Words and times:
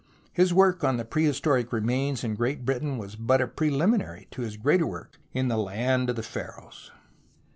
His 0.33 0.51
work 0.51 0.83
on 0.83 0.97
the 0.97 1.05
prer 1.05 1.21
\ 1.23 1.25
historic 1.27 1.71
remains 1.71 2.23
in 2.23 2.33
Great 2.33 2.65
Britain 2.65 2.97
was 2.97 3.15
but 3.15 3.39
if 3.39 3.49
1..., 3.49 3.51
r^ 3.51 3.55
preliminary 3.55 4.27
to 4.31 4.41
his 4.41 4.57
greater 4.57 4.87
work 4.87 5.19
in 5.31 5.47
the 5.47 5.57
land 5.57 6.09
oi 6.09 6.13
A^.?'?''^'^ 6.13 6.15
the 6.15 6.23
Pharaohs. 6.23 6.89